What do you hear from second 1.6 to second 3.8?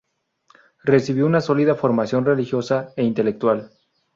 formación religiosa e intelectual.